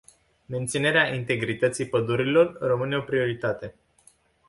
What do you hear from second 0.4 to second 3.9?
Menținerea integrității pădurilor rămâne o prioritate.